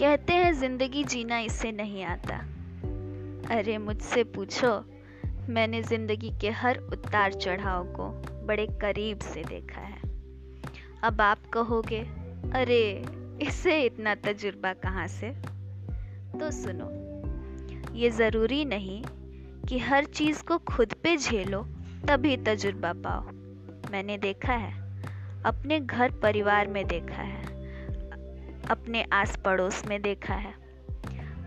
कहते 0.00 0.32
हैं, 0.32 0.52
ज़िंदगी 0.52 1.04
जीना 1.04 1.38
इससे 1.38 1.72
नहीं 1.72 2.04
आता। 2.04 2.36
अरे, 3.54 3.78
मुझसे 3.78 4.24
पूछो, 4.24 4.84
मैंने 5.48 5.82
ज़िंदगी 5.82 6.32
के 6.40 6.50
हर 6.50 6.78
उतार 6.78 7.32
चढ़ाव 7.32 7.84
को 7.84 8.08
बड़े 8.46 8.66
करीब 8.66 9.18
से 9.18 9.44
देखा 9.44 9.80
है। 9.80 9.98
अब 11.02 11.20
आप 11.20 11.38
कहोगे, 11.52 12.00
अरे 12.54 13.06
इससे 13.42 13.82
इतना 13.82 14.14
तजुर्बा 14.14 14.72
कहाँ 14.72 15.06
से? 15.06 15.30
तो 16.38 16.50
सुनो, 16.50 16.88
ये 17.94 18.10
ज़रूरी 18.10 18.64
नहीं 18.64 19.04
कि 19.68 19.78
हर 19.78 20.04
चीज़ 20.04 20.42
को 20.42 20.58
खुद 20.58 20.94
पे 20.94 21.16
झेलो, 21.16 21.62
तभी 22.08 22.36
तजुर्बा 22.36 22.92
पाओ। 22.92 23.22
मैंने 23.92 24.18
देखा 24.18 24.52
है, 24.52 25.02
अपने 25.42 25.80
घर 25.80 26.10
परिवार 26.10 26.68
में 26.68 26.86
देखा 26.86 27.22
है। 27.22 27.59
अपने 28.70 29.06
आस 29.12 29.36
पड़ोस 29.36 29.86
में 29.86 30.02
देखा 30.02 30.34
है। 30.34 30.54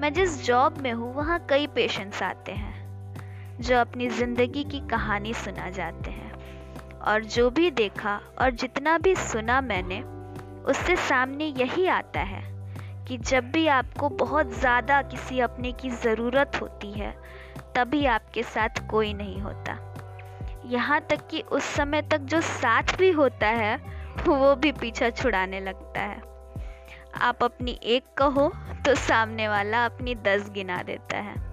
मैं 0.00 0.12
जिस 0.12 0.44
जॉब 0.44 0.78
में 0.78 0.92
हूँ, 0.92 1.14
वहाँ 1.14 1.46
कई 1.50 1.66
पेशेंट्स 1.66 2.22
आते 2.22 2.52
हैं, 2.52 3.56
जो 3.60 3.76
अपनी 3.76 4.08
ज़िंदगी 4.08 4.64
की 4.64 4.80
कहानी 4.80 5.34
सुना 5.34 5.70
जाते 5.70 6.10
हैं। 6.10 6.32
और 6.98 7.24
जो 7.24 7.50
भी 7.50 7.70
देखा 7.70 8.20
और 8.40 8.50
जितना 8.50 8.98
भी 8.98 9.14
सुना 9.14 9.60
मैंने, 9.60 10.00
उससे 10.62 10.96
सामने 10.96 11.44
यही 11.44 11.86
आता 11.86 12.20
है 12.20 12.42
कि 13.08 13.18
जब 13.18 13.44
भी 13.44 13.66
आपको 13.66 14.08
बहुत 14.08 14.52
ज़्यादा 14.52 15.02
किसी 15.02 15.40
अपने 15.40 15.72
की 15.72 15.90
ज़रूरत 15.90 16.58
होती 16.62 16.92
है, 16.92 17.14
तभी 17.76 18.04
आपके 18.06 18.42
साथ 18.42 18.90
कोई 18.90 19.14
नहीं 19.14 19.40
होता। 19.40 19.78
यहाँ 20.66 21.00
तक 21.00 21.26
कि 21.30 21.40
उस 21.40 21.64
समय 21.64 22.02
तक 22.02 22.18
जो 22.18 22.40
साथ 22.40 22.96
भी 22.98 23.10
होता 23.10 23.46
है, 23.46 23.76
वो 24.26 24.54
भी 24.54 24.72
पीछा 24.72 25.10
छुड़ाने 25.10 25.60
लगता 25.60 26.00
है। 26.00 26.31
आप 27.20 27.44
अपनी 27.44 27.80
एक 27.82 28.04
कहो 28.18 28.48
तो 28.86 28.94
सामने 28.94 29.48
वाला 29.48 29.84
अपनी 29.84 30.14
दस 30.14 30.50
गिना 30.50 30.82
देता 30.82 31.16
है। 31.16 31.52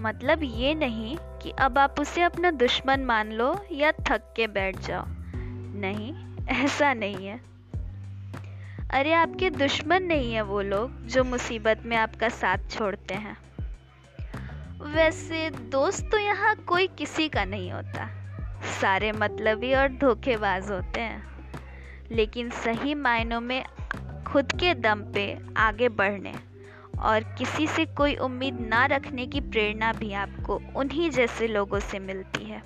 मतलब 0.00 0.40
ये 0.42 0.74
नहीं 0.74 1.16
कि 1.16 1.50
अब 1.50 1.78
आप 1.78 2.00
उसे 2.00 2.22
अपना 2.22 2.50
दुश्मन 2.50 3.00
मान 3.00 3.32
लो 3.32 3.66
या 3.72 3.92
थक 3.92 4.32
के 4.36 4.46
बैठ 4.46 4.78
जाओ। 4.78 5.04
नहीं, 5.74 6.36
ऐसा 6.48 6.94
नहीं 6.94 7.26
है। 7.26 7.40
अरे, 8.90 9.12
आपके 9.12 9.50
दुश्मन 9.50 10.02
नहीं 10.02 10.34
है 10.34 10.42
वो 10.42 10.60
लोग 10.60 11.06
जो 11.06 11.24
मुसीबत 11.24 11.82
में 11.84 11.96
आपका 11.96 12.28
साथ 12.28 12.58
छोड़ते 12.70 13.14
हैं। 13.14 13.36
वैसे 14.94 15.50
दोस्त 15.50 16.08
तो 16.12 16.18
यहाँ 16.18 16.56
कोई 16.56 16.86
किसी 16.86 17.28
का 17.28 17.44
नहीं 17.44 17.72
होता। 17.72 18.08
सारे 18.80 19.12
मतलबी 19.12 19.74
और 19.74 19.88
धोखेबाज 19.88 20.70
होते 20.70 21.00
हैं। 21.00 21.39
लेकिन 22.12 22.50
सही 22.50 22.94
मायनों 22.94 23.40
में 23.40 23.64
खुद 24.26 24.52
के 24.52 24.74
दम 24.74 25.02
पे 25.12 25.38
आगे 25.56 25.88
बढ़ने 25.88 26.32
और 27.00 27.24
किसी 27.38 27.66
से 27.66 27.84
कोई 27.84 28.14
उम्मीद 28.14 28.60
ना 28.60 28.84
रखने 28.86 29.26
की 29.26 29.40
प्रेरणा 29.40 29.92
भी 29.92 30.12
आपको 30.12 30.60
उन्हीं 30.76 31.10
जैसे 31.10 31.46
लोगों 31.48 31.80
से 31.80 31.98
मिलती 31.98 32.44
है, 32.44 32.62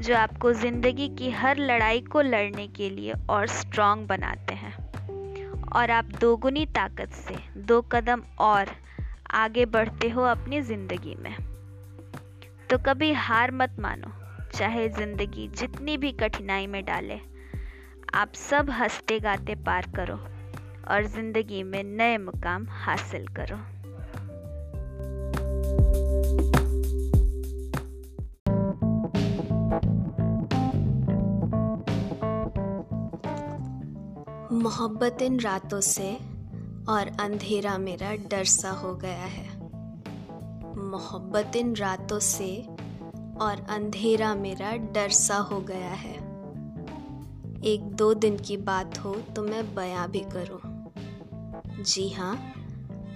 जो 0.00 0.16
आपको 0.16 0.52
ज़िंदगी 0.52 1.08
की 1.08 1.30
हर 1.30 1.58
लड़ाई 1.58 2.00
को 2.00 2.20
लड़ने 2.20 2.66
के 2.68 2.90
लिए 2.90 3.14
और 3.30 3.46
स्ट्रांग 3.46 4.06
बनाते 4.06 4.54
हैं। 4.54 4.74
और 5.72 5.90
आप 5.90 6.04
दोगुनी 6.04 6.66
ताकत 6.66 7.12
से 7.12 7.36
दो 7.56 7.80
कदम 7.82 8.22
और 8.38 8.70
आगे 9.30 9.66
बढ़ते 9.66 10.08
हो 10.08 10.22
अपनी 10.22 10.60
ज़िंदगी 10.60 11.14
में। 11.14 11.34
तो 12.70 12.78
कभी 12.78 13.12
हार 13.12 13.50
मत 13.50 13.76
मानो, 13.80 14.12
चाहे 14.54 14.88
ज़िंदगी 14.88 15.48
जितनी 15.48 15.96
भी 15.96 16.12
कठिनाई 16.12 16.66
में 16.66 16.84
डाले 16.84 17.20
आप 18.14 18.32
सब 18.34 18.70
हँसते 18.70 19.20
गाते 19.20 19.54
पार 19.54 19.86
करो 19.96 20.14
और 20.94 21.06
ज़िंदगी 21.06 21.62
में 21.62 21.82
नए 21.84 22.18
मुकाम 22.18 22.66
हासिल 22.70 23.26
करो। 23.26 23.56
मोहब्बत 34.54 35.22
इन 35.22 35.40
रातों 35.40 35.80
से 35.80 36.14
और 36.88 37.16
अंधेरा 37.20 37.78
मेरा 37.78 38.14
डर 38.14 38.44
सा 38.44 38.70
हो 38.70 38.94
गया 38.94 39.26
है। 39.26 39.48
मोहब्बत 40.76 41.56
इन 41.56 41.76
रातों 41.76 42.18
से 42.18 42.62
और 43.40 43.66
अंधेरा 43.70 44.34
मेरा 44.34 44.76
डर 44.76 45.08
सा 45.08 45.36
हो 45.36 45.60
गया 45.60 45.90
है। 45.90 46.29
एक 47.64 47.80
दो 47.82 48.14
दिन 48.14 48.36
की 48.38 48.56
बात 48.56 48.98
हो 48.98 49.14
तो 49.14 49.42
मैं 49.42 49.74
बयां 49.74 50.08
भी 50.08 50.20
करूँ। 50.20 50.60
जी 51.84 52.08
हाँ 52.08 52.54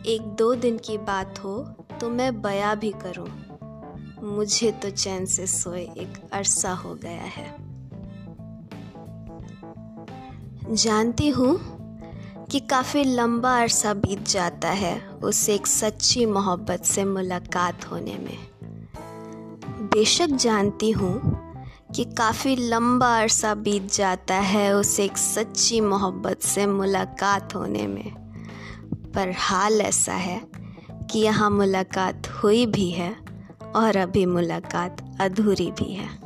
एक 0.06 0.22
दो 0.22 0.54
दिन 0.54 0.78
की 0.78 0.98
बात 0.98 1.38
हो 1.44 1.58
तो 2.00 2.10
मैं 2.10 2.42
बयां 2.42 2.76
भी 2.76 2.92
करूँ। 2.92 3.28
मुझे 4.22 4.72
तो 4.72 4.90
चैन 4.90 5.26
से 5.26 5.46
सोए 5.46 5.82
एक 5.82 6.30
अरसा 6.32 6.72
हो 6.72 6.94
गया 6.94 7.22
है। 7.22 7.54
जानती 10.74 11.28
हूँ 11.28 11.56
कि 12.50 12.60
काफ़ी 12.60 13.04
लंबा 13.04 13.60
अरसा 13.60 13.94
बीत 13.94 14.28
जाता 14.28 14.68
है 14.68 15.08
उस 15.08 15.48
एक 15.48 15.66
सच्ची 15.66 16.26
मोहब्बत 16.26 16.84
से 16.84 17.04
मुलाकात 17.04 17.90
होने 17.90 18.18
में। 18.18 18.38
बेशक 19.92 20.26
जानती 20.26 20.90
हूँ 20.90 21.43
कि 21.94 22.04
काफ़ी 22.04 22.56
लंबा 22.56 23.20
अरसा 23.20 23.54
बीत 23.54 23.92
जाता 23.94 24.34
है 24.34 24.74
उस 24.76 25.00
एक 25.00 25.18
सच्ची 25.18 25.80
मोहब्बत 25.80 26.40
से 26.40 26.66
मुलाकात 26.66 27.54
होने 27.54 27.86
में। 27.86 28.10
पर 29.14 29.32
हाल 29.36 29.80
ऐसा 29.80 30.12
है 30.12 30.40
कि 31.10 31.18
यहाँ 31.18 31.50
मुलाकात 31.50 32.26
हुई 32.26 32.66
भी 32.66 32.90
है 32.90 33.16
और 33.76 33.96
अभी 33.96 34.26
मुलाकात 34.26 35.18
अधूरी 35.20 35.70
भी 35.70 35.92
है। 35.92 36.23